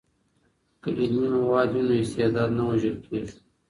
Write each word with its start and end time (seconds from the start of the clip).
که 0.81 0.89
علمي 1.01 1.29
مواد 1.39 1.69
وي 1.73 1.81
نو 1.87 1.93
استعداد 2.01 2.49
نه 2.57 2.63
وژل 2.69 2.95
کیږي. 3.05 3.35